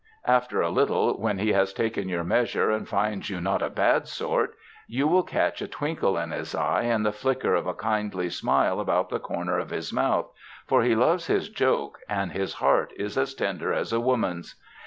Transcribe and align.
After 0.25 0.63
a 0.63 0.71
little, 0.71 1.13
when 1.21 1.37
he 1.37 1.51
has 1.53 1.73
taken 1.73 2.09
your 2.09 2.23
measure 2.23 2.71
and 2.71 2.87
finds 2.89 3.29
you 3.29 3.39
not 3.39 3.61
a 3.61 3.69
bad 3.69 4.07
sort, 4.07 4.55
you 4.87 5.07
will 5.07 5.21
catch 5.21 5.61
a 5.61 5.67
twinkle 5.67 6.17
in 6.17 6.31
his 6.31 6.55
eye 6.55 6.81
and 6.85 7.05
the 7.05 7.11
flicker 7.11 7.53
of 7.53 7.67
a 7.67 7.75
kindly 7.75 8.27
smile 8.27 8.79
about 8.79 9.09
the 9.09 9.19
corner 9.19 9.59
of 9.59 9.69
his 9.69 9.93
mouth, 9.93 10.27
for 10.65 10.81
he 10.81 10.95
loves 10.95 11.27
his 11.27 11.49
joke 11.49 11.99
and 12.09 12.31
his 12.31 12.53
heart 12.55 12.91
is 12.95 13.15
as 13.15 13.35
ten 13.35 13.59
der 13.59 13.73
as 13.73 13.93
a 13.93 13.99
woman's. 13.99 14.55